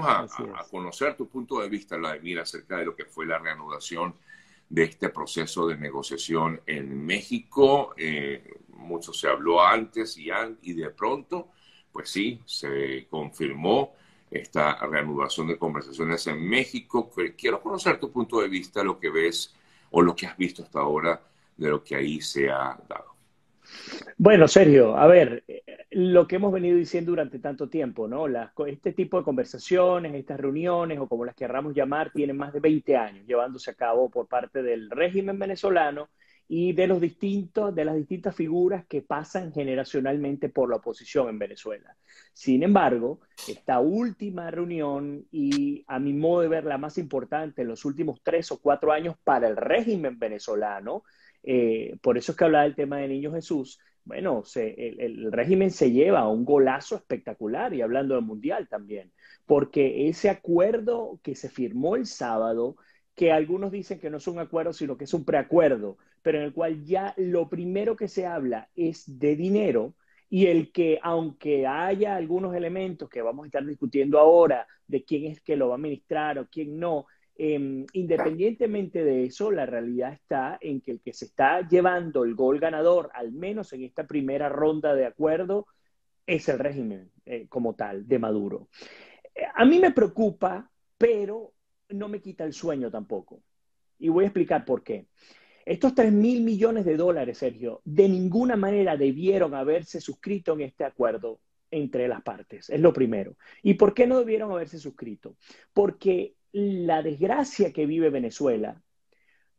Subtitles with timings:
[0.00, 4.14] vamos a, conocer tu punto de vista, Vladimir, acerca de lo que fue la reanudación
[4.68, 7.94] de este proceso de negociación en México.
[7.96, 10.28] Eh, mucho se habló antes y,
[10.62, 11.48] y de pronto,
[11.92, 13.94] pues sí, se confirmó
[14.30, 17.10] esta reanudación de conversaciones en México.
[17.36, 19.54] Quiero conocer tu punto de vista, lo que ves
[19.90, 21.22] o lo que has visto hasta ahora
[21.56, 23.13] de lo que ahí se ha dado.
[24.16, 25.44] Bueno, Sergio, a ver,
[25.90, 28.26] lo que hemos venido diciendo durante tanto tiempo, ¿no?
[28.66, 32.96] este tipo de conversaciones, estas reuniones, o como las querramos llamar, tienen más de 20
[32.96, 36.08] años llevándose a cabo por parte del régimen venezolano
[36.46, 41.38] y de los distintos, de las distintas figuras que pasan generacionalmente por la oposición en
[41.38, 41.96] Venezuela.
[42.32, 47.68] Sin embargo, esta última reunión, y a mi modo de ver la más importante en
[47.68, 51.04] los últimos tres o cuatro años para el régimen venezolano,
[51.44, 55.90] eh, por eso es que hablaba del tema de Niño Jesús, bueno, el, régimen se
[55.90, 59.12] lleva un golazo espectacular, y hablando del Mundial también,
[59.46, 62.76] porque ese acuerdo que se firmó el sábado,
[63.14, 66.44] que algunos dicen que no es un acuerdo, sino que es un preacuerdo, pero en
[66.44, 69.94] el cual ya lo primero que se habla es de dinero,
[70.28, 75.26] y el que, aunque haya algunos elementos que vamos a estar discutiendo ahora, de quién
[75.26, 77.06] es que lo va a administrar o quién no,
[77.36, 82.34] Em, independientemente de eso, la realidad está en que el que se está llevando el
[82.34, 85.66] gol ganador, al menos en esta primera ronda de acuerdo,
[86.26, 88.68] es el régimen eh, como tal de Maduro.
[89.34, 91.52] Eh, a mí me preocupa, pero
[91.88, 93.42] no me quita el sueño tampoco.
[93.98, 95.08] Y voy a explicar por qué.
[95.66, 100.84] Estos 3 mil millones de dólares, Sergio, de ninguna manera debieron haberse suscrito en este
[100.84, 102.70] acuerdo entre las partes.
[102.70, 103.36] Es lo primero.
[103.62, 105.36] ¿Y por qué no debieron haberse suscrito?
[105.72, 108.80] Porque la desgracia que vive Venezuela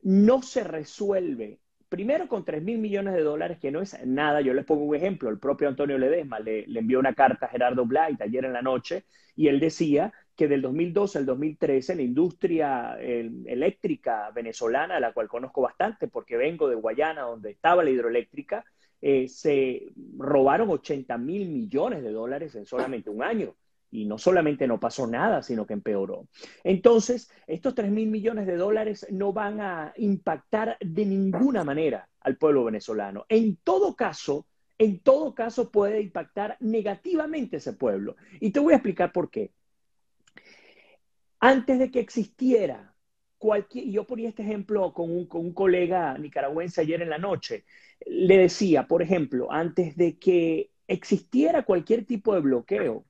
[0.02, 4.40] no se resuelve primero con 3 mil millones de dólares, que no es nada.
[4.42, 5.30] Yo les pongo un ejemplo.
[5.30, 9.04] El propio Antonio Ledesma le, envió una carta a Gerardo Blight ayer en la noche
[9.36, 15.62] y él decía que del 2012 al 2013 la industria eléctrica venezolana, la cual conozco
[15.62, 18.66] bastante porque vengo de Guayana, donde estaba la hidroeléctrica,
[19.02, 23.56] eh, se robaron 80 mil millones de dólares en solamente un año
[23.96, 26.28] y no solamente no pasó nada, sino que empeoró.
[26.64, 32.38] Entonces, estos 3 mil millones de dólares no van a impactar de ninguna manera al
[32.38, 33.26] pueblo venezolano.
[33.30, 34.48] En todo caso,
[34.78, 38.16] en todo caso puede impactar negativamente ese pueblo.
[38.42, 39.52] Y te voy a explicar por qué.
[41.40, 42.94] Antes de que existiera
[43.38, 47.64] cualquier, yo ponía este ejemplo con un, con un colega nicaragüense ayer en la noche,
[48.06, 53.06] le decía, por ejemplo, antes de que existiera cualquier tipo de bloqueo,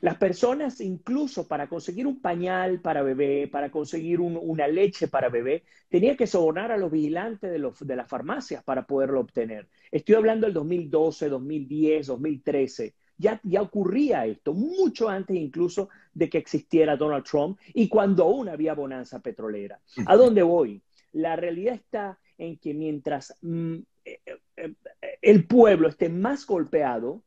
[0.00, 5.64] las personas, incluso para conseguir un pañal para bebé, para conseguir una leche para bebé,
[5.88, 9.68] tenían que sobornar a los vigilantes de, de las farmacias para poderlo obtener.
[9.90, 12.94] Estoy hablando del 2012, 2010, 2013.
[13.18, 18.48] Ya, ya, ocurría esto, mucho antes incluso de que existiera Donald Trump y cuando aún
[18.48, 19.78] había bonanza petrolera.
[20.06, 20.82] ¿A dónde voy?
[21.12, 23.74] La realidad está en que mientras mm,
[24.06, 27.22] eh, eh, eh, el pueblo esté más golpeado,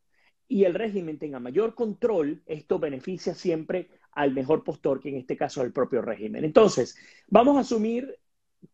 [0.48, 5.36] y el régimen tenga mayor control, esto beneficia siempre al mejor postor, que en este
[5.36, 6.44] caso es el propio régimen.
[6.44, 6.96] Entonces,
[7.28, 8.18] vamos a asumir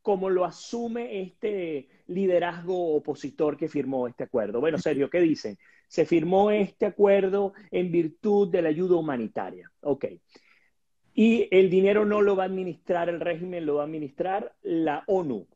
[0.02, 4.60] como lo asume este liderazgo opositor que firmó este acuerdo.
[4.60, 5.58] Bueno, serio, ¿qué dicen?
[5.88, 9.70] Se firmó este acuerdo en virtud de la ayuda humanitaria.
[9.80, 10.06] Ok.
[11.14, 15.02] Y el dinero no lo va a administrar el régimen, lo va a administrar la
[15.06, 15.46] ONU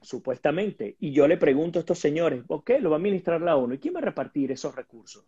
[0.00, 0.96] supuestamente.
[1.00, 2.72] Y yo le pregunto a estos señores, ¿ok?
[2.80, 3.74] Lo va a administrar la ONU.
[3.74, 5.24] ¿Y quién va a repartir esos recursos?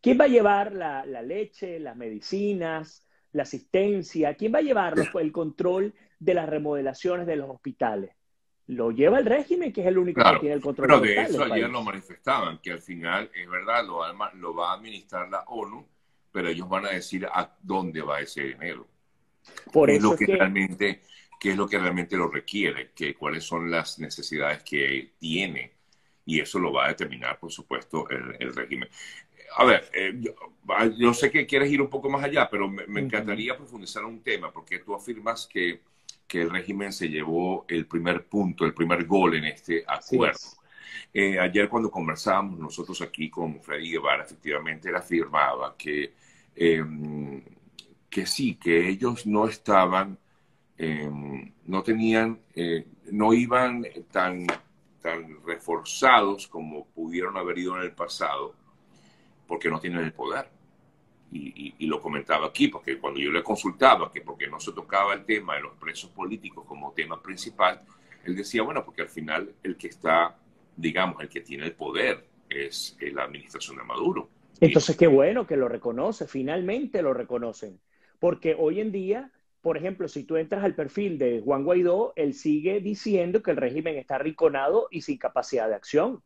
[0.00, 4.34] ¿Quién va a llevar la, leche, las medicinas, la asistencia?
[4.34, 8.10] ¿Quién va a llevar el control de las remodelaciones de los hospitales?
[8.68, 10.88] Lo lleva el régimen, que es el único que tiene el control.
[10.88, 14.02] Pero de eso ayer lo manifestaban, que al final, es verdad, lo,
[14.34, 15.86] lo va a administrar la ONU,
[16.32, 18.88] pero ellos van a decir a dónde va ese dinero.
[19.72, 21.02] Por eso es lo que, realmente
[21.38, 25.72] qué es lo que realmente lo requiere, que, cuáles son las necesidades que tiene.
[26.24, 28.88] Y eso lo va a determinar, por supuesto, el, régimen.
[29.56, 30.20] A ver, eh,
[30.98, 34.52] yo, sé que quieres ir un poco más allá, pero me, encantaría profundizar un tema,
[34.52, 35.80] porque tú afirmas que,
[36.26, 40.56] que, el régimen se llevó el primer punto, el primer gol en este acuerdo.
[41.12, 46.12] Eh, ayer cuando conversábamos nosotros aquí con Freddy Guevara, efectivamente él afirmaba que,
[46.54, 47.42] em,
[48.10, 50.18] que sí, que ellos no estaban
[50.78, 54.46] Em, no tenían, eh, no iban tan,
[55.00, 58.54] tan reforzados como pudieron haber ido en el pasado,
[59.46, 60.48] porque no tienen el poder.
[61.32, 65.24] Y, lo comentaba aquí, porque cuando yo le consultaba que porque no se tocaba el
[65.24, 67.80] tema de los presos políticos como tema principal,
[68.24, 70.36] él decía, bueno, porque al final el que está,
[70.76, 74.28] digamos, el que tiene el poder es la administración de Maduro.
[74.60, 77.78] Entonces, qué bueno que lo reconoce, finalmente lo reconocen.
[78.18, 79.30] Porque hoy en día,
[79.66, 83.56] por ejemplo, si tú entras al perfil de Juan Guaidó, él sigue diciendo que el
[83.56, 86.22] régimen está arrinconado y sin capacidad de acción.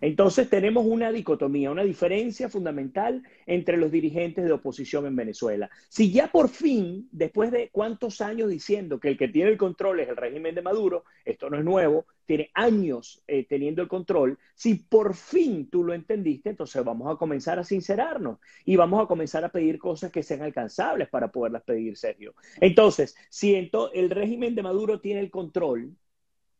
[0.00, 5.70] Entonces tenemos una dicotomía, una diferencia fundamental entre los dirigentes de oposición en Venezuela.
[5.88, 10.00] Si ya por fin, después de cuántos años diciendo que el que tiene el control
[10.00, 14.38] es el régimen de Maduro, esto no es nuevo, tiene años eh, teniendo el control,
[14.54, 19.06] si por fin tú lo entendiste, entonces vamos a comenzar a sincerarnos y vamos a
[19.06, 22.34] comenzar a pedir cosas que sean alcanzables para poderlas pedir, Sergio.
[22.60, 25.94] Entonces, si el régimen de Maduro tiene el control,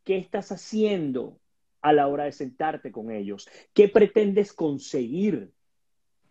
[0.04, 1.38] ¿qué estás haciendo
[1.82, 3.48] a la hora de sentarte con ellos?
[3.72, 5.52] ¿Qué pretendes conseguir?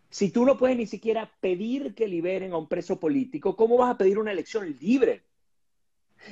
[0.09, 3.91] Si tú no puedes ni siquiera pedir que liberen a un preso político, ¿cómo vas
[3.91, 5.23] a pedir una elección libre?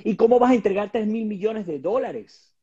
[0.03, 2.53] ¿Y cómo vas a entregar 3 mil millones de dólares?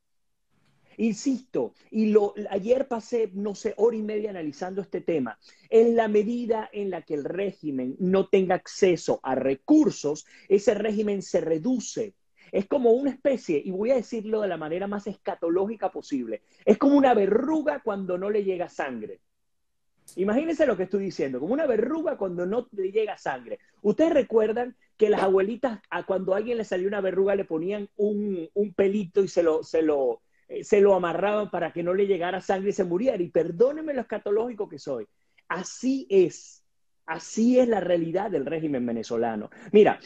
[0.96, 5.38] Insisto, y lo, ayer pasé, no sé, hora y media analizando este tema.
[5.68, 11.22] En la medida en la que el régimen no tenga acceso a recursos, ese régimen
[11.22, 12.14] se reduce
[12.54, 16.78] es como una especie, y voy a decirlo de la manera más escatológica posible, es
[16.78, 19.18] como una verruga cuando no le llega sangre.
[20.14, 23.58] Imagínense lo que estoy diciendo, como una verruga cuando no le llega sangre.
[23.82, 27.88] Ustedes recuerdan que las abuelitas, a cuando a alguien le salió una verruga, le ponían
[27.96, 32.06] un, pelito y se lo, se, lo, eh, se lo amarraban para que no le
[32.06, 33.20] llegara sangre y se muriera.
[33.20, 35.08] Y perdónenme lo escatológico que soy.
[35.48, 36.63] Así es
[37.06, 39.50] Así es la realidad del régimen venezolano.
[39.72, 40.00] Mira,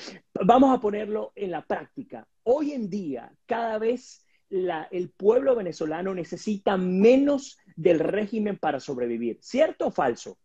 [0.44, 2.26] vamos a ponerlo en la práctica.
[2.42, 9.38] Hoy en día, cada vez el pueblo venezolano necesita menos del régimen para sobrevivir.
[9.40, 10.38] ¿Cierto o falso?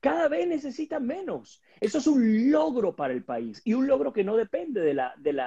[0.00, 1.60] Cada vez necesita menos.
[1.80, 4.94] Eso es un logro para el país y un logro que no depende de,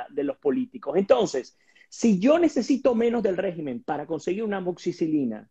[0.09, 0.97] de los políticos.
[0.97, 1.57] Entonces,
[1.89, 5.49] si yo necesito menos del régimen para conseguir una amoxicilina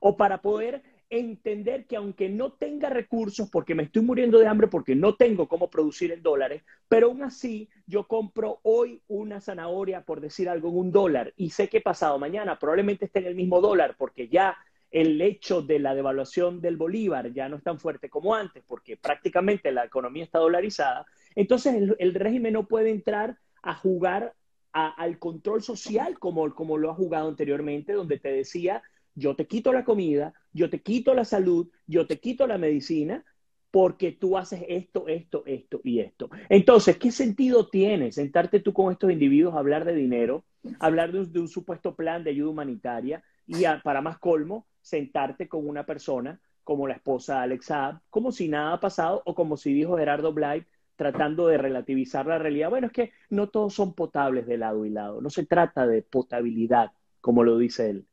[0.00, 4.68] o para poder entender que aunque no tenga recursos, porque me estoy muriendo de hambre,
[4.68, 10.02] porque no tengo cómo producir en dólares, pero aún así yo compro hoy una zanahoria,
[10.02, 13.34] por decir algo, en un dólar, y sé que pasado mañana probablemente esté en el
[13.34, 14.56] mismo dólar, porque ya
[14.90, 18.96] el hecho de la devaluación del bolívar ya no es tan fuerte como antes, porque
[18.96, 24.34] prácticamente la economía está dolarizada, entonces el, régimen no puede entrar a jugar
[24.72, 28.82] al control social como, como lo ha jugado anteriormente, donde te decía
[29.14, 33.24] yo te quito la comida, yo te quito la salud, yo te quito la medicina,
[33.70, 36.30] porque tú haces esto, esto, esto y esto.
[36.48, 40.44] Entonces, ¿qué sentido tiene sentarte tú con estos individuos a hablar de dinero,
[40.78, 45.84] hablar de un, supuesto plan de ayuda humanitaria y para más colmo, sentarte con una
[45.84, 49.96] persona como la esposa Alex Saab, como si nada ha pasado o como si dijo
[49.96, 52.70] Gerardo Blight, tratando de relativizar la realidad.
[52.70, 56.02] Bueno, es que no todos son potables de lado y lado, no se trata de
[56.02, 58.06] potabilidad, como lo dice él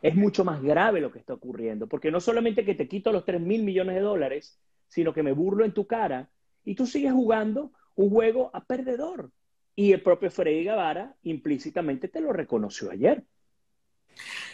[0.00, 3.24] es mucho más grave lo que está ocurriendo, porque no solamente que te quito los
[3.24, 4.58] 3 mil millones de dólares,
[4.88, 6.30] sino que me burlo en tu cara
[6.64, 9.30] y tú sigues jugando un juego a perdedor.
[9.74, 13.24] Y el propio Freddy Guevara implícitamente te lo reconoció ayer.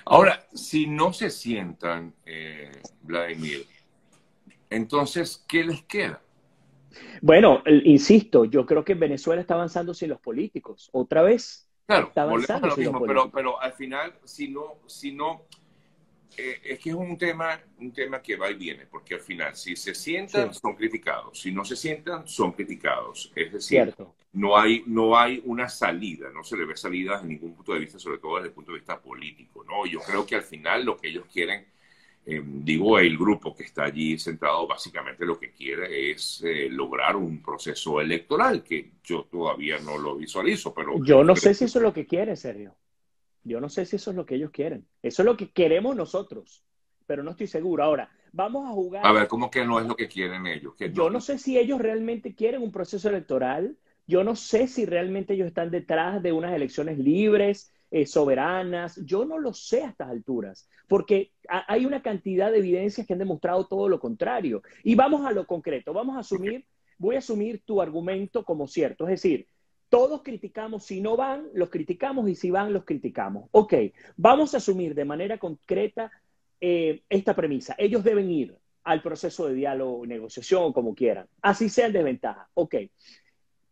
[0.05, 2.71] Ahora, si no se sientan, eh,
[3.03, 3.67] Vladimir,
[4.71, 6.23] entonces, ¿qué les queda?
[7.21, 10.89] Bueno, insisto, yo creo que Venezuela está avanzando sin los políticos.
[10.93, 15.47] Otra vez, Claro, volvemos a lo mismo, pero, pero al final, si no, si no,
[16.37, 19.57] eh, es que es un tema, un tema que va y viene, porque al final,
[19.57, 23.33] si se sientan, son criticados, si no se sientan, son criticados.
[23.35, 23.95] Es decir,
[24.35, 27.79] no hay, no hay una salida, no se le ve salida desde ningún punto de
[27.79, 29.87] vista, sobre todo desde el punto de vista político, ¿no?
[29.87, 31.65] Yo creo que al final lo que ellos quieren
[32.31, 37.17] eh, digo, el grupo que está allí centrado básicamente lo que quiere es eh, lograr
[37.17, 41.03] un proceso electoral que yo todavía no lo visualizo, pero...
[41.03, 42.75] Yo no sé si eso es lo que quiere, Sergio.
[43.45, 44.87] Yo no sé si eso es lo que ellos quieren.
[45.03, 46.63] Eso es lo que queremos nosotros,
[47.07, 47.83] pero no estoy seguro.
[47.83, 49.07] Ahora, vamos a jugar...
[49.07, 50.75] A ver, ¿cómo que no es lo que quieren ellos?
[50.93, 53.79] yo no sé si ellos realmente quieren un proceso electoral.
[54.07, 59.01] Yo no sé si realmente ellos están detrás de unas elecciones libres, eh, soberanas.
[59.05, 63.19] Yo no lo sé a estas alturas, porque hay una cantidad de evidencias que han
[63.19, 64.63] demostrado todo lo contrario.
[64.85, 66.67] Y vamos a lo concreto, vamos a asumir,
[66.99, 69.47] voy a asumir tu argumento como cierto, es decir,
[69.89, 73.49] todos criticamos, si no van, los criticamos y si van, los criticamos.
[73.53, 73.75] Ok,
[74.17, 76.11] vamos a asumir de manera concreta
[76.61, 77.75] eh, esta premisa.
[77.79, 78.55] Ellos deben ir
[78.85, 82.49] al proceso de diálogo, negociación, como quieran, así sea en desventaja.
[82.55, 82.75] Ok,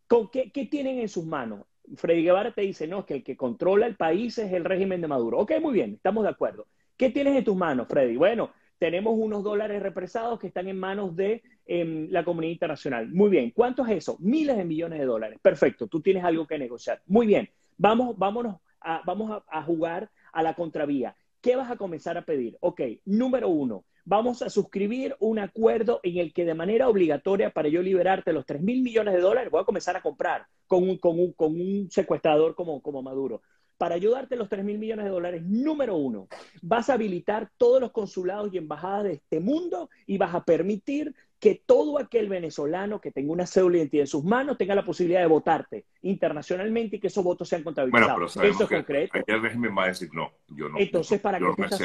[0.07, 1.67] ¿con qué, qué tienen en sus manos?
[1.97, 5.09] Freddy Guevara te dice, no, que el que controla el país es el régimen de
[5.09, 5.39] Maduro.
[5.39, 6.67] Ok, muy bien, estamos de acuerdo.
[6.97, 8.17] ¿Qué tienes en tus manos, Freddy?
[8.17, 13.09] Bueno, tenemos unos dólares represados que están en manos de em, la comunidad internacional.
[13.09, 14.17] Muy bien, ¿cuánto es eso?
[14.21, 15.39] Miles de millones de dólares.
[15.41, 17.03] Perfecto, tú tienes algo que negociar.
[17.07, 21.17] Muy bien, vamos, vámonos a, vamos a, jugar a la contravía.
[21.41, 22.57] ¿Qué vas a comenzar a pedir?
[22.61, 27.69] Ok, número uno, vamos a suscribir un acuerdo en el que de manera obligatoria para
[27.69, 30.97] yo liberarte los 3 mil millones de dólares, voy a comenzar a comprar con un,
[30.97, 33.43] con un, con un secuestrador como, como Maduro.
[33.77, 36.29] Para ayudarte los 3 mil millones de dólares, número uno,
[36.63, 41.15] vas a habilitar todos los consulados y embajadas de este mundo y vas a permitir
[41.39, 44.87] que todo aquel venezolano que tenga una cédula de identidad en sus manos tenga la
[44.87, 48.35] posibilidad de votarte internacionalmente y que esos votos sean contabilizados.
[48.35, 49.19] Bueno, Eso es concreto.
[49.27, 50.79] El régimen va a decir no, yo no.
[50.79, 51.81] Entonces, ¿para qué te estás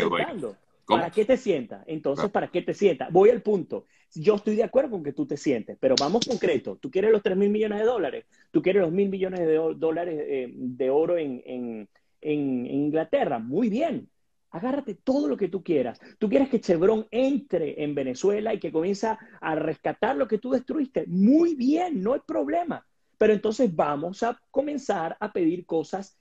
[0.97, 1.83] ¿Para qué te sientas?
[1.87, 3.11] Entonces, ¿para qué te sientas?
[3.11, 3.85] Voy al punto.
[4.13, 6.77] Yo estoy de acuerdo con que tú te sientes, pero vamos concreto.
[6.77, 10.19] Tú quieres los 3 mil millones de dólares, tú quieres los mil millones de dólares
[10.27, 13.39] eh, de oro en, en, en, Inglaterra.
[13.39, 14.09] Muy bien.
[14.49, 15.99] Agárrate todo lo que tú quieras.
[16.19, 19.07] Tú quieres que Chevron entre en Venezuela y que comience
[19.39, 21.05] a rescatar lo que tú destruiste.
[21.07, 22.85] Muy bien, no hay problema.
[23.17, 26.20] Pero entonces vamos a comenzar a pedir cosas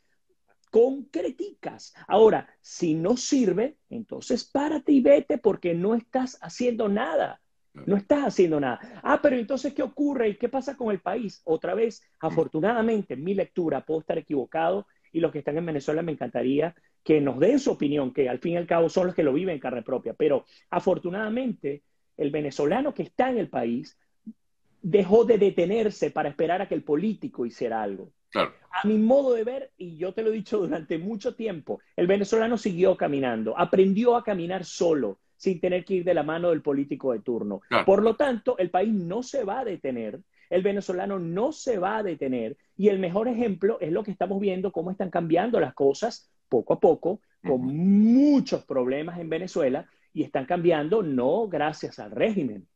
[0.71, 1.95] concreticas.
[2.07, 7.41] Ahora, si no sirve, entonces párate y vete porque no estás haciendo nada.
[7.73, 8.81] No estás haciendo nada.
[9.03, 11.41] Ah, pero entonces, ¿qué ocurre y qué pasa con el país?
[11.45, 16.03] Otra vez, afortunadamente, en mi lectura, puedo estar equivocado y los que están en Venezuela
[16.03, 16.75] me encantaría
[17.05, 19.33] que nos den su opinión, que al fin y al cabo son los que lo
[19.33, 20.15] viven en carne propia.
[20.15, 21.83] Pero afortunadamente,
[22.17, 23.99] el venezolano que está en el país
[24.83, 28.12] dejó de detenerse para esperar a que el político hiciera algo.
[28.35, 32.07] A mi modo de ver, y yo te lo he dicho durante mucho tiempo, el
[32.07, 36.63] venezolano siguió caminando, aprendió a caminar solo, sin tener que ir de la mano del
[36.63, 37.63] político de turno.
[37.85, 40.21] Por lo tanto, el país no se va a detener,
[40.51, 44.41] el venezolano no se va a detener, y el mejor ejemplo es lo que estamos
[44.41, 50.23] viendo, cómo están cambiando las cosas poco a poco, con muchos problemas en Venezuela, y
[50.23, 52.67] están cambiando no gracias al régimen,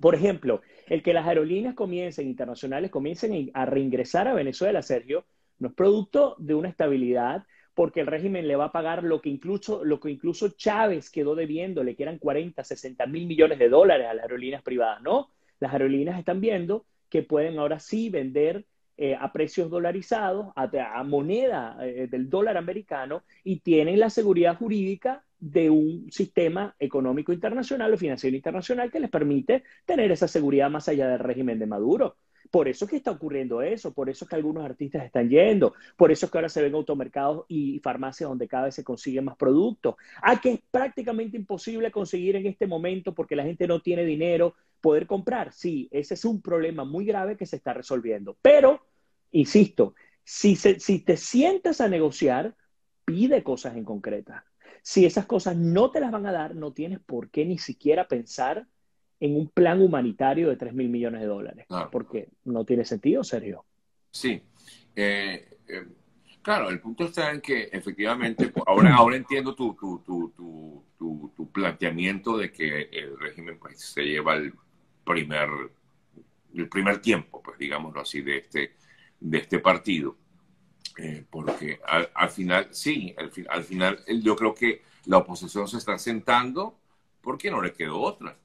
[0.00, 5.24] por ejemplo, el que las aerolíneas comiencen, internacionales, comiencen a reingresar a Venezuela, Sergio,
[5.58, 9.28] no es producto de una estabilidad, porque el régimen le va a pagar lo que
[9.28, 14.06] incluso, lo que incluso Chávez quedó debiéndole, que eran 40, 60 mil millones de dólares
[14.08, 15.02] a las aerolíneas privadas.
[15.02, 15.30] No,
[15.60, 18.64] las aerolíneas están viendo que pueden ahora sí vender
[18.96, 25.25] eh, a precios dolarizados, a, moneda eh, del dólar americano, y tienen la seguridad jurídica
[25.38, 30.88] de un sistema económico internacional o financiero internacional que les permite tener esa seguridad más
[30.88, 32.16] allá del régimen de Maduro.
[32.50, 35.74] Por eso es que está ocurriendo eso, por eso es que algunos artistas están yendo,
[35.96, 39.24] por eso es que ahora se ven automercados y farmacias donde cada vez se consiguen
[39.24, 39.96] más productos.
[40.22, 44.54] A que es prácticamente imposible conseguir en este momento porque la gente no tiene dinero
[44.80, 45.52] poder comprar.
[45.52, 48.36] Sí, ese es un problema muy grave que se está resolviendo.
[48.42, 48.80] Pero,
[49.32, 52.54] insisto, si, si te sientas a negociar,
[53.04, 54.44] pide cosas en concretas.
[54.86, 58.06] Si esas cosas no te las van a dar, no tienes por qué ni siquiera
[58.06, 58.68] pensar
[59.18, 61.66] en un plan humanitario de 3 mil millones de dólares.
[61.90, 63.64] Porque no tiene sentido, Sergio.
[64.12, 64.40] Sí.
[64.94, 65.86] Eh, eh,
[66.40, 72.38] claro, el punto está en que efectivamente, ahora, ahora entiendo tu, tu, tu, tu, planteamiento
[72.38, 74.54] de que el régimen pues, se lleva el
[75.04, 75.48] primer,
[76.54, 78.76] el primer tiempo, pues digámoslo así, de este,
[79.18, 80.16] de este partido.
[80.98, 85.98] Eh, porque al, final, sí, al, al, final yo creo que la oposición se está
[85.98, 86.78] sentando
[87.20, 88.36] porque no le quedó otra.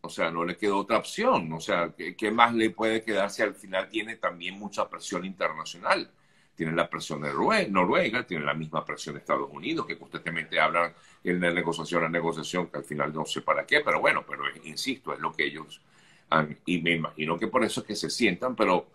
[0.00, 1.52] O sea, no le quedó otra opción.
[1.52, 6.10] O sea, ¿qué, más le puede quedar si al final tiene también mucha presión internacional?
[6.54, 7.32] Tiene la presión de
[7.68, 12.08] Noruega, tiene la misma presión de Estados Unidos, que constantemente hablan en la negociación, la
[12.08, 15.44] negociación, que al final no sé para qué, pero bueno, pero insisto, es lo que
[15.44, 15.82] ellos
[16.30, 18.86] han, y me imagino que por eso es que se sientan, pero,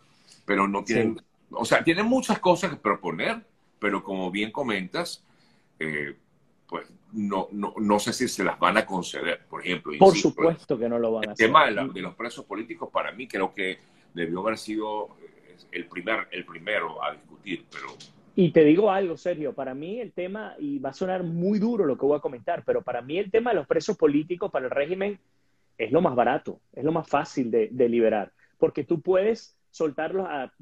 [0.46, 3.41] pero no tienen o sea, tienen muchas cosas que proponer,
[3.79, 5.24] pero como bien comentas,
[5.79, 6.15] eh,
[6.67, 9.93] pues no, no, no, sé si se las van a conceder, por ejemplo.
[10.00, 11.46] Por supuesto que no lo van a hacer.
[11.46, 13.79] El tema de, los presos políticos, para mí, creo que
[14.13, 17.88] debió haber sido eh, el, primer, el primero a discutir, pero...
[18.34, 21.86] Y te digo algo, Sergio, para mí el tema, y va a sonar muy duro
[21.86, 24.65] lo que voy a comentar, pero para mí el tema de los presos políticos para
[24.65, 25.20] el régimen
[25.77, 30.27] es lo más barato, es lo más fácil de, de liberar, porque tú puedes soltarlos
[30.29, 30.53] a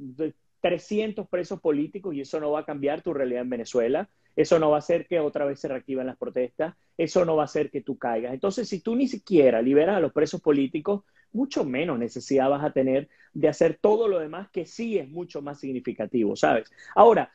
[0.62, 4.10] 300 presos políticos y eso no va a cambiar tu realidad en Venezuela.
[4.36, 6.76] Eso no va a hacer que otra vez se reactiven las protestas.
[6.98, 8.34] Eso no va a hacer que tú caigas.
[8.34, 12.72] Entonces, si tú ni siquiera liberas a los presos políticos, mucho menos necesidad vas a
[12.72, 16.72] tener de hacer todo lo demás que sí es mucho más significativo, ¿sabes?
[16.96, 17.32] Ahora,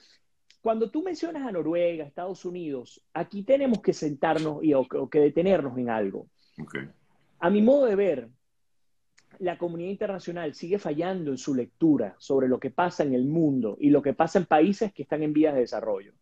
[0.61, 5.77] cuando tú mencionas a Noruega, Estados Unidos, aquí tenemos que sentarnos y, o, que detenernos
[5.79, 6.27] en algo.
[7.39, 8.29] A mi modo de ver,
[9.39, 13.77] la comunidad internacional sigue fallando en su lectura sobre lo que pasa en el mundo
[13.81, 16.13] y lo que pasa en países que están en vías de desarrollo.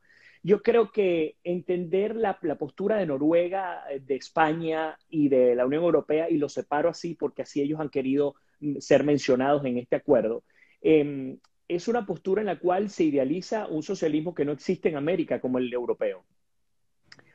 [0.44, 5.84] Yo creo que entender la, postura de Noruega, eh, de España y de la Unión
[5.84, 9.96] Europea, y lo separo así porque así ellos han querido mm, ser mencionados en este
[9.96, 10.42] acuerdo,
[10.80, 11.38] em,
[11.68, 15.40] es una postura en la cual se idealiza un socialismo que no existe en América
[15.40, 16.24] como el europeo.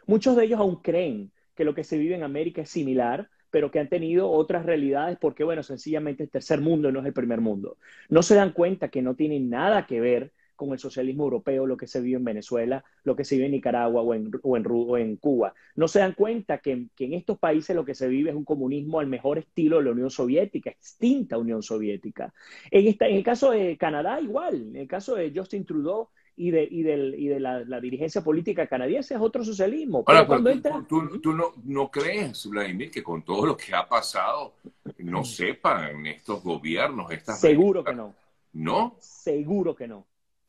[0.05, 3.71] Muchos de ellos aún creen que lo que se vive en América es similar, pero
[3.71, 7.41] que han tenido otras realidades porque, bueno, sencillamente el tercer mundo no es el primer
[7.41, 7.77] mundo.
[8.09, 11.77] No se dan cuenta que no tienen nada que ver con el socialismo europeo, lo
[11.77, 15.15] que se vive en Venezuela, lo que se vive en Nicaragua o en, o en,
[15.17, 15.53] Cuba.
[15.75, 18.99] No se dan cuenta que, en estos países lo que se vive es un comunismo
[18.99, 22.33] al mejor estilo de la Unión Soviética, extinta Unión Soviética.
[22.71, 24.55] En, esta, en el caso de Canadá, igual.
[24.55, 29.15] En el caso de Justin Trudeau, y de, y y de la, dirigencia política canadiense
[29.15, 30.05] es otro socialismo.
[30.05, 30.85] Pero cuando entra...
[30.87, 34.53] tú, tú, no, no, crees, Vladimir, que con todo lo que ha pasado
[34.99, 37.39] no sepan estos gobiernos, estas...
[37.39, 38.15] Seguro que no.
[38.53, 38.95] ¿No?
[38.99, 40.05] Seguro que no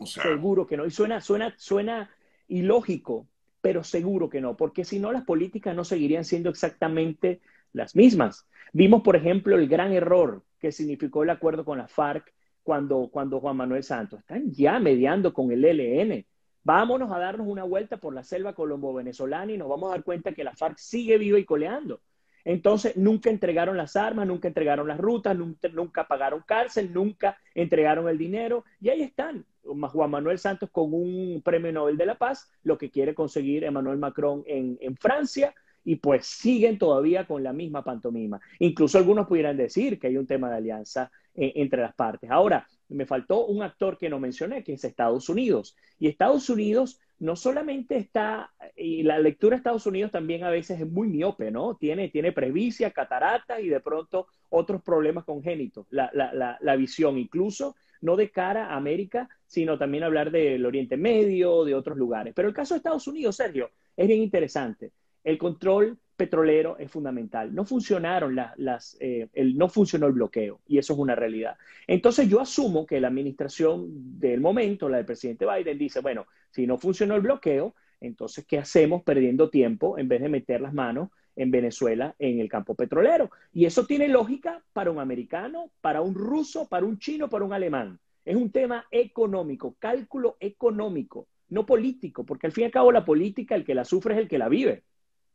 [0.06, 0.86] seguro que no.
[0.86, 2.10] Y suena, suena, suena
[2.48, 3.26] ilógico,
[3.60, 7.40] pero seguro que no, porque si no las políticas no seguirían siendo exactamente
[7.72, 8.46] las mismas.
[8.72, 12.32] Vimos, por ejemplo, el gran error que significó el acuerdo con la FARC
[12.68, 14.20] cuando, cuando Juan Manuel Santos.
[14.20, 16.26] Están ya mediando con el ELN.
[16.62, 20.32] Vámonos a darnos una vuelta por la selva colombo-venezolana y nos vamos a dar cuenta
[20.32, 22.02] que la FARC sigue viva y coleando.
[22.44, 28.18] Entonces, nunca entregaron las armas, nunca entregaron las rutas, nunca, pagaron cárcel, nunca entregaron el
[28.18, 28.66] dinero.
[28.82, 32.90] Y ahí están, Juan Manuel Santos con un premio Nobel de la Paz, lo que
[32.90, 35.54] quiere conseguir Emmanuel Macron en Francia,
[35.88, 38.38] y pues siguen todavía con la misma pantomima.
[38.58, 42.28] Incluso algunos pudieran decir que hay un tema de alianza eh, entre las partes.
[42.32, 45.76] Ahora, me faltó un actor que no mencioné, que es Estados Unidos.
[45.96, 50.80] Y Estados Unidos no solamente está, y la lectura de Estados Unidos también a veces
[50.80, 51.76] es muy miope, ¿no?
[51.76, 57.76] Tiene, tiene presbicia, catarata y de pronto otros problemas congénitos, la, la, la, visión, incluso
[58.00, 62.34] no de cara a América, sino también hablar del Oriente Medio, de otros lugares.
[62.34, 64.90] Pero el caso de Estados Unidos, Sergio, es bien interesante.
[65.22, 67.54] El control petrolero es fundamental.
[67.54, 71.56] No funcionaron las, eh, el, no funcionó el bloqueo y eso es una realidad.
[71.86, 73.86] Entonces yo asumo que la administración
[74.18, 78.58] del momento, la del presidente Biden, dice, bueno, si no funcionó el bloqueo, entonces, ¿qué
[78.58, 83.30] hacemos perdiendo tiempo en vez de meter las manos en Venezuela en el campo petrolero?
[83.52, 87.52] Y eso tiene lógica para un americano, para un ruso, para un chino, para un
[87.52, 87.98] alemán.
[88.24, 93.04] Es un tema económico, cálculo económico, no político, porque al fin y al cabo la
[93.04, 94.82] política, el que la sufre es el que la vive.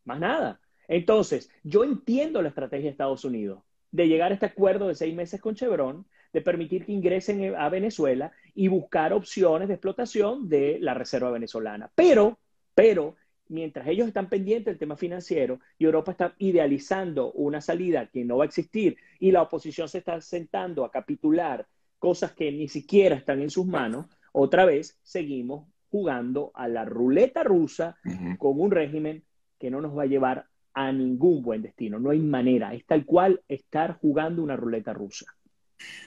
[0.06, 0.60] Más nada.
[0.88, 5.14] Entonces, yo entiendo la estrategia de Estados Unidos de llegar a este acuerdo de seis
[5.16, 10.80] meses con Chevron, de permitir que ingresen a Venezuela y buscar opciones de explotación de
[10.82, 11.92] la reserva venezolana.
[11.94, 12.40] Pero,
[12.74, 13.16] pero,
[13.50, 18.38] mientras ellos están pendientes del tema financiero y Europa está idealizando una salida que no
[18.38, 21.68] va a existir y la oposición se está sentando a capitular
[22.00, 27.44] cosas que ni siquiera están en sus manos, otra vez seguimos jugando a la ruleta
[27.44, 27.98] rusa
[28.40, 29.24] con un régimen
[29.60, 32.00] que no nos va a llevar a ningún buen destino.
[32.00, 32.74] No hay manera.
[32.74, 35.26] Es tal cual estar jugando una ruleta rusa.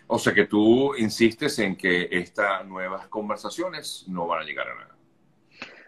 [0.07, 4.75] O sea que tú insistes en que estas nuevas conversaciones no van a llegar a
[4.75, 4.97] nada.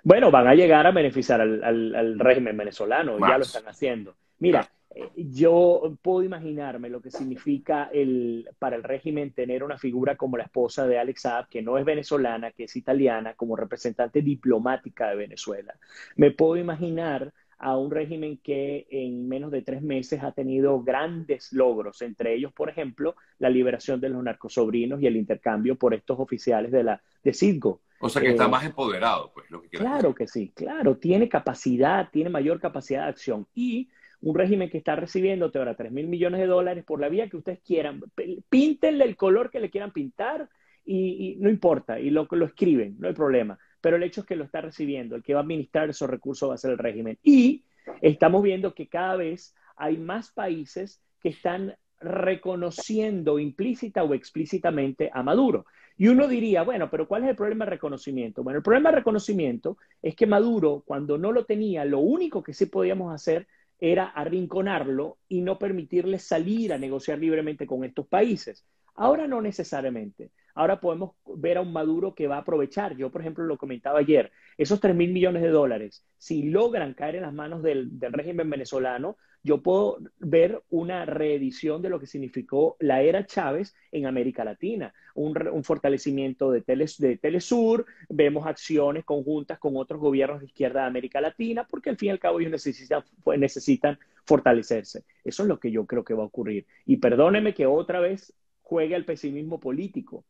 [0.05, 4.17] Bueno, van a llegar a beneficiar al, régimen venezolano, ya lo están haciendo.
[4.39, 10.17] Mira, eh, yo puedo imaginarme lo que significa el, para el régimen tener una figura
[10.17, 14.23] como la esposa de Alex Saab, que no es venezolana, que es italiana, como representante
[14.23, 15.75] diplomática de Venezuela.
[16.17, 21.53] Me puedo imaginar a un régimen que en menos de tres meses ha tenido grandes
[21.53, 26.21] logros, entre ellos, por ejemplo, la liberación de los narcosobrinos y el intercambio por estos
[26.21, 27.81] oficiales de la de Citgo.
[28.01, 31.29] O sea que está eh, más empoderado, pues, lo que Claro que sí, claro, tiene
[31.29, 33.49] capacidad, tiene mayor capacidad de acción.
[33.55, 33.89] Y
[34.21, 37.37] un régimen que está recibiéndote ahora 3 mil millones de dólares por la vía que
[37.37, 38.01] ustedes quieran,
[38.49, 40.49] píntenle el color que le quieran pintar
[40.85, 44.37] y, no importa, y lo, lo escriben, no hay problema pero el hecho es que
[44.37, 47.19] lo está recibiendo, el que va a administrar esos recursos va a ser el régimen.
[47.23, 47.65] Y
[48.03, 55.23] estamos viendo que cada vez hay más países que están reconociendo implícita o explícitamente a
[55.23, 55.67] Maduro.
[55.97, 58.45] Y uno diría, bueno, pero ¿cuál es el problema de reconocimiento?
[58.45, 62.55] Bueno, el problema de reconocimiento es que Maduro, cuando no lo tenía, lo único que
[62.55, 63.49] sí podíamos hacer
[63.81, 68.65] era arrinconarlo y no permitirle salir a negociar libremente con estos países.
[68.95, 70.31] Ahora no necesariamente.
[70.59, 72.97] Ahora podemos ver a un Maduro que va a aprovechar.
[72.97, 77.15] Yo, por ejemplo, lo comentaba ayer, esos 3 mil millones de dólares, si logran caer
[77.15, 82.77] en las manos del, régimen venezolano, yo puedo ver una reedición de lo que significó
[82.81, 89.77] la era Chávez en América Latina, un, fortalecimiento de, de Telesur, vemos acciones conjuntas con
[89.77, 93.05] otros gobiernos de izquierda de América Latina, porque al fin y al cabo ellos necesitan,
[93.37, 95.05] necesitan fortalecerse.
[95.23, 96.67] Eso es lo que yo creo que va a ocurrir.
[96.85, 100.25] Y perdóneme que otra vez juegue al pesimismo político.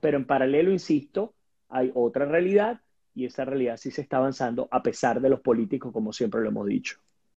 [0.00, 1.34] Pero en paralelo, insisto,
[1.68, 2.80] hay otra realidad
[3.14, 6.48] y esa realidad sí se está avanzando a pesar de los políticos, como siempre lo
[6.48, 6.98] hemos dicho.